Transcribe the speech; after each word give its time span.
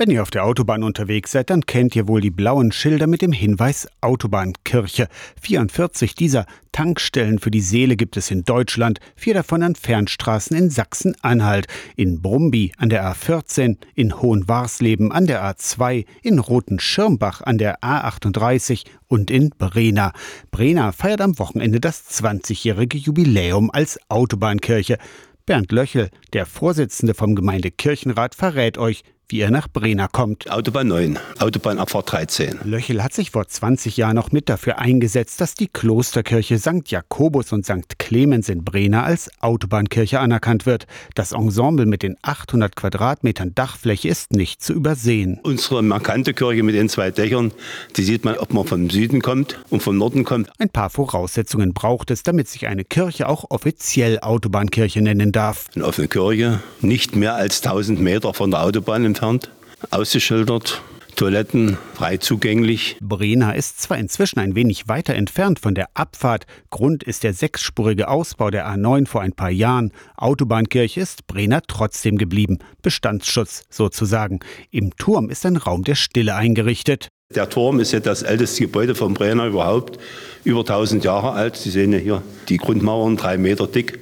Wenn 0.00 0.12
ihr 0.12 0.22
auf 0.22 0.30
der 0.30 0.44
Autobahn 0.44 0.84
unterwegs 0.84 1.32
seid, 1.32 1.50
dann 1.50 1.66
kennt 1.66 1.96
ihr 1.96 2.06
wohl 2.06 2.20
die 2.20 2.30
blauen 2.30 2.70
Schilder 2.70 3.08
mit 3.08 3.20
dem 3.20 3.32
Hinweis 3.32 3.88
Autobahnkirche. 4.00 5.08
44 5.42 6.14
dieser 6.14 6.46
Tankstellen 6.70 7.40
für 7.40 7.50
die 7.50 7.60
Seele 7.60 7.96
gibt 7.96 8.16
es 8.16 8.30
in 8.30 8.44
Deutschland, 8.44 9.00
vier 9.16 9.34
davon 9.34 9.64
an 9.64 9.74
Fernstraßen 9.74 10.56
in 10.56 10.70
Sachsen-Anhalt, 10.70 11.66
in 11.96 12.22
Brumby 12.22 12.70
an 12.76 12.90
der 12.90 13.12
A14, 13.12 13.78
in 13.96 14.22
Hohenwarsleben 14.22 15.10
an 15.10 15.26
der 15.26 15.42
A2, 15.42 16.06
in 16.22 16.38
Rotenschirmbach 16.38 17.40
an 17.42 17.58
der 17.58 17.80
A38 17.80 18.84
und 19.08 19.32
in 19.32 19.50
Brena. 19.50 20.12
Brena 20.52 20.92
feiert 20.92 21.20
am 21.20 21.40
Wochenende 21.40 21.80
das 21.80 22.08
20-jährige 22.08 22.98
Jubiläum 22.98 23.72
als 23.72 23.98
Autobahnkirche. 24.08 24.98
Bernd 25.44 25.72
Löchel, 25.72 26.10
der 26.34 26.46
Vorsitzende 26.46 27.14
vom 27.14 27.34
Gemeindekirchenrat, 27.34 28.36
verrät 28.36 28.78
euch, 28.78 29.02
wie 29.28 29.40
er 29.40 29.50
nach 29.50 29.68
Brena 29.68 30.08
kommt. 30.08 30.50
Autobahn 30.50 30.88
9, 30.88 31.18
Autobahnabfahrt 31.38 32.12
13. 32.12 32.60
Löchel 32.64 33.02
hat 33.02 33.12
sich 33.12 33.30
vor 33.30 33.46
20 33.46 33.96
Jahren 33.96 34.16
noch 34.16 34.32
mit 34.32 34.48
dafür 34.48 34.78
eingesetzt, 34.78 35.40
dass 35.40 35.54
die 35.54 35.68
Klosterkirche 35.68 36.58
St. 36.58 36.88
Jakobus 36.88 37.52
und 37.52 37.66
St. 37.66 37.98
Clemens 37.98 38.48
in 38.48 38.64
Brena 38.64 39.04
als 39.04 39.30
Autobahnkirche 39.40 40.20
anerkannt 40.20 40.64
wird. 40.64 40.86
Das 41.14 41.32
Ensemble 41.32 41.84
mit 41.84 42.02
den 42.02 42.16
800 42.22 42.74
Quadratmetern 42.74 43.54
Dachfläche 43.54 44.08
ist 44.08 44.32
nicht 44.32 44.62
zu 44.62 44.72
übersehen. 44.72 45.40
Unsere 45.42 45.82
markante 45.82 46.32
Kirche 46.32 46.62
mit 46.62 46.74
den 46.74 46.88
zwei 46.88 47.10
Dächern, 47.10 47.52
die 47.96 48.04
sieht 48.04 48.24
man, 48.24 48.38
ob 48.38 48.54
man 48.54 48.64
vom 48.64 48.88
Süden 48.88 49.20
kommt 49.20 49.58
und 49.68 49.82
vom 49.82 49.98
Norden 49.98 50.24
kommt. 50.24 50.50
Ein 50.58 50.70
paar 50.70 50.88
Voraussetzungen 50.88 51.74
braucht 51.74 52.10
es, 52.10 52.22
damit 52.22 52.48
sich 52.48 52.66
eine 52.66 52.84
Kirche 52.84 53.28
auch 53.28 53.50
offiziell 53.50 54.20
Autobahnkirche 54.20 55.02
nennen 55.02 55.32
darf. 55.32 55.66
Eine 55.74 55.84
offene 55.84 56.08
Kirche, 56.08 56.60
nicht 56.80 57.14
mehr 57.14 57.34
als 57.34 57.62
1000 57.62 58.00
Meter 58.00 58.32
von 58.32 58.50
der 58.50 58.62
Autobahn 58.62 59.04
entfernt, 59.18 59.50
ausgeschildert, 59.90 60.80
Toiletten 61.16 61.76
frei 61.94 62.18
zugänglich. 62.18 62.96
Brena 63.00 63.50
ist 63.50 63.82
zwar 63.82 63.98
inzwischen 63.98 64.38
ein 64.38 64.54
wenig 64.54 64.86
weiter 64.86 65.14
entfernt 65.14 65.58
von 65.58 65.74
der 65.74 65.88
Abfahrt. 65.94 66.46
Grund 66.70 67.02
ist 67.02 67.24
der 67.24 67.34
sechsspurige 67.34 68.06
Ausbau 68.06 68.50
der 68.50 68.68
A9 68.68 69.08
vor 69.08 69.22
ein 69.22 69.32
paar 69.32 69.50
Jahren. 69.50 69.90
Autobahnkirche 70.16 71.00
ist 71.00 71.26
Brena 71.26 71.60
trotzdem 71.66 72.18
geblieben. 72.18 72.58
Bestandsschutz 72.82 73.64
sozusagen. 73.68 74.38
Im 74.70 74.94
Turm 74.96 75.28
ist 75.30 75.44
ein 75.44 75.56
Raum 75.56 75.82
der 75.82 75.96
Stille 75.96 76.36
eingerichtet. 76.36 77.08
Der 77.34 77.50
Turm 77.50 77.80
ist 77.80 77.90
ja 77.90 77.98
das 77.98 78.22
älteste 78.22 78.62
Gebäude 78.62 78.94
von 78.94 79.14
Brenner 79.14 79.46
überhaupt, 79.46 79.98
über 80.44 80.60
1000 80.60 81.02
Jahre 81.02 81.32
alt. 81.32 81.56
Sie 81.56 81.70
sehen 81.70 81.92
ja 81.92 81.98
hier 81.98 82.22
die 82.48 82.58
Grundmauern, 82.58 83.16
drei 83.16 83.38
Meter 83.38 83.66
dick 83.66 83.98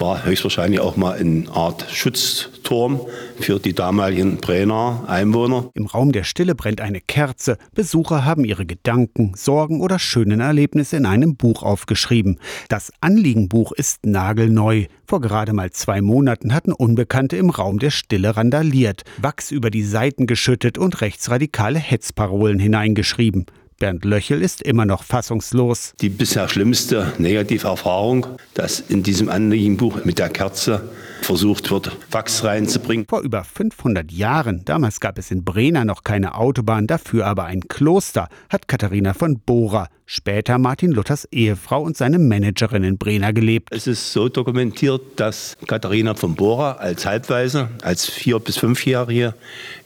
war 0.00 0.24
höchstwahrscheinlich 0.24 0.80
auch 0.80 0.96
mal 0.96 1.18
eine 1.18 1.50
Art 1.50 1.86
Schutzturm 1.90 3.00
für 3.38 3.58
die 3.58 3.74
damaligen 3.74 4.38
Brenner 4.38 5.04
Einwohner. 5.06 5.70
Im 5.74 5.86
Raum 5.86 6.12
der 6.12 6.24
Stille 6.24 6.54
brennt 6.54 6.80
eine 6.80 7.00
Kerze. 7.00 7.58
Besucher 7.74 8.24
haben 8.24 8.44
ihre 8.44 8.66
Gedanken, 8.66 9.32
Sorgen 9.36 9.80
oder 9.80 9.98
schönen 9.98 10.40
Erlebnisse 10.40 10.96
in 10.96 11.06
einem 11.06 11.36
Buch 11.36 11.62
aufgeschrieben. 11.62 12.38
Das 12.68 12.92
Anliegenbuch 13.00 13.72
ist 13.72 14.06
nagelneu. 14.06 14.86
Vor 15.06 15.20
gerade 15.20 15.52
mal 15.52 15.70
zwei 15.70 16.00
Monaten 16.00 16.54
hatten 16.54 16.72
Unbekannte 16.72 17.36
im 17.36 17.50
Raum 17.50 17.78
der 17.78 17.90
Stille 17.90 18.36
randaliert, 18.36 19.04
Wachs 19.20 19.50
über 19.50 19.70
die 19.70 19.84
Seiten 19.84 20.26
geschüttet 20.26 20.78
und 20.78 21.00
rechtsradikale 21.00 21.78
Hetzparolen 21.78 22.58
hineingeschrieben. 22.58 23.46
Bernd 23.78 24.04
Löchel 24.04 24.42
ist 24.42 24.60
immer 24.62 24.86
noch 24.86 25.04
fassungslos. 25.04 25.92
Die 26.00 26.08
bisher 26.08 26.48
schlimmste 26.48 27.12
Negativerfahrung, 27.18 28.26
dass 28.54 28.80
in 28.80 29.04
diesem 29.04 29.28
Anliegenbuch 29.28 30.04
mit 30.04 30.18
der 30.18 30.30
Kerze 30.30 30.88
versucht 31.22 31.70
wird, 31.70 31.96
Wachs 32.10 32.42
reinzubringen. 32.42 33.06
Vor 33.08 33.20
über 33.20 33.44
500 33.44 34.10
Jahren, 34.10 34.64
damals 34.64 34.98
gab 34.98 35.16
es 35.16 35.30
in 35.30 35.44
Brena 35.44 35.84
noch 35.84 36.02
keine 36.02 36.34
Autobahn, 36.34 36.88
dafür 36.88 37.26
aber 37.26 37.44
ein 37.44 37.68
Kloster, 37.68 38.28
hat 38.48 38.66
Katharina 38.66 39.14
von 39.14 39.38
Bohrer, 39.38 39.88
später 40.06 40.58
Martin 40.58 40.90
Luthers 40.90 41.28
Ehefrau 41.30 41.82
und 41.82 41.96
seine 41.96 42.18
Managerin 42.18 42.82
in 42.82 42.98
Brena 42.98 43.30
gelebt. 43.30 43.68
Es 43.70 43.86
ist 43.86 44.12
so 44.12 44.28
dokumentiert, 44.28 45.02
dass 45.16 45.56
Katharina 45.68 46.14
von 46.14 46.34
Bohrer 46.34 46.80
als 46.80 47.06
Halbweise, 47.06 47.68
als 47.82 48.06
vier- 48.06 48.40
bis 48.40 48.56
fünfjährige 48.56 49.34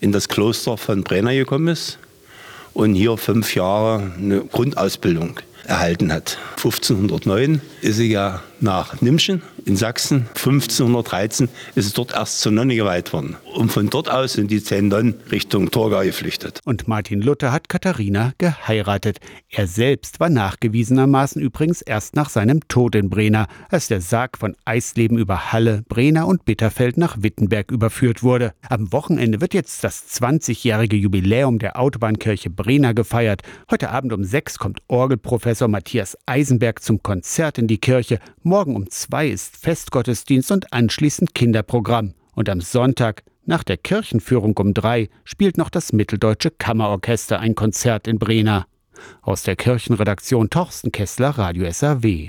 in 0.00 0.12
das 0.12 0.28
Kloster 0.28 0.78
von 0.78 1.02
Brena 1.02 1.32
gekommen 1.32 1.68
ist 1.68 1.98
und 2.74 2.94
hier 2.94 3.16
fünf 3.16 3.54
Jahre 3.54 4.12
eine 4.18 4.42
Grundausbildung 4.44 5.40
erhalten 5.66 6.12
hat. 6.12 6.38
1509 6.56 7.60
ist 7.80 7.96
sie 7.96 8.10
ja 8.10 8.42
nach 8.60 9.00
Nimschen 9.00 9.42
in 9.66 9.76
Sachsen. 9.76 10.28
1513 10.34 11.48
ist 11.74 11.86
es 11.86 11.92
dort 11.92 12.12
erst 12.12 12.40
zur 12.40 12.52
Nonne 12.52 12.74
geweiht 12.74 13.12
worden. 13.12 13.36
Und 13.54 13.70
von 13.70 13.90
dort 13.90 14.10
aus 14.10 14.34
sind 14.34 14.50
die 14.50 14.62
zehn 14.62 14.88
Nonnen 14.88 15.14
Richtung 15.30 15.70
Torgau 15.70 16.02
geflüchtet. 16.02 16.60
Und 16.64 16.88
Martin 16.88 17.20
Luther 17.20 17.52
hat 17.52 17.68
Katharina 17.68 18.32
geheiratet. 18.38 19.18
Er 19.48 19.66
selbst 19.66 20.20
war 20.20 20.30
nachgewiesenermaßen 20.30 21.40
übrigens 21.40 21.82
erst 21.82 22.16
nach 22.16 22.30
seinem 22.30 22.60
Tod 22.68 22.94
in 22.94 23.10
Brena, 23.10 23.46
als 23.70 23.88
der 23.88 24.00
Sarg 24.00 24.38
von 24.38 24.56
Eisleben 24.64 25.18
über 25.18 25.52
Halle, 25.52 25.82
Brena 25.88 26.24
und 26.24 26.44
Bitterfeld 26.44 26.96
nach 26.96 27.16
Wittenberg 27.20 27.70
überführt 27.70 28.22
wurde. 28.22 28.54
Am 28.68 28.92
Wochenende 28.92 29.40
wird 29.40 29.54
jetzt 29.54 29.84
das 29.84 30.08
20-jährige 30.08 30.96
Jubiläum 30.96 31.58
der 31.58 31.78
Autobahnkirche 31.78 32.50
Brena 32.50 32.92
gefeiert. 32.92 33.42
Heute 33.70 33.90
Abend 33.90 34.12
um 34.12 34.24
sechs 34.24 34.58
kommt 34.58 34.80
Orgelprofessor 34.88 35.68
Matthias 35.68 36.16
Eisenberg 36.26 36.82
zum 36.82 37.02
Konzert 37.02 37.58
in 37.58 37.66
die 37.66 37.78
Kirche. 37.78 38.18
Morgen 38.42 38.76
um 38.76 38.90
zwei 38.90 39.28
ist 39.28 39.51
Festgottesdienst 39.58 40.50
und 40.50 40.72
anschließend 40.72 41.34
Kinderprogramm. 41.34 42.14
Und 42.34 42.48
am 42.48 42.60
Sonntag, 42.60 43.22
nach 43.44 43.62
der 43.62 43.76
Kirchenführung 43.76 44.56
um 44.56 44.74
drei, 44.74 45.08
spielt 45.24 45.58
noch 45.58 45.70
das 45.70 45.92
Mitteldeutsche 45.92 46.50
Kammerorchester 46.50 47.40
ein 47.40 47.54
Konzert 47.54 48.06
in 48.06 48.18
Brena. 48.18 48.66
Aus 49.22 49.42
der 49.42 49.56
Kirchenredaktion 49.56 50.50
Torsten 50.50 50.92
Kessler, 50.92 51.30
Radio 51.30 51.70
SAW. 51.70 52.20